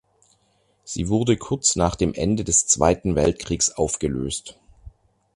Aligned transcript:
Sie 0.83 1.09
wurde 1.09 1.37
kurz 1.37 1.75
nach 1.75 1.95
dem 1.95 2.15
Ende 2.15 2.43
des 2.43 2.65
Zweiten 2.65 3.13
Weltkriegs 3.13 3.69
aufgelöst. 3.69 4.57